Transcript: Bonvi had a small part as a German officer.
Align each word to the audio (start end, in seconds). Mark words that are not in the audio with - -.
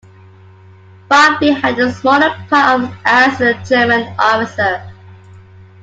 Bonvi 1.11 1.55
had 1.55 1.77
a 1.77 1.91
small 1.91 2.19
part 2.49 2.89
as 3.05 3.39
a 3.39 3.53
German 3.63 4.11
officer. 4.17 4.81